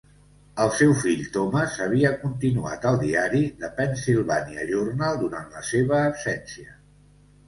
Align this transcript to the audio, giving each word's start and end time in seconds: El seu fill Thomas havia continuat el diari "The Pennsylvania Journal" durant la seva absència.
El 0.63 0.69
seu 0.75 0.91
fill 0.99 1.19
Thomas 1.33 1.73
havia 1.87 2.09
continuat 2.23 2.87
el 2.91 2.97
diari 3.03 3.41
"The 3.63 3.69
Pennsylvania 3.81 4.65
Journal" 4.71 5.21
durant 5.25 5.53
la 5.59 5.63
seva 5.69 6.01
absència. 6.07 6.75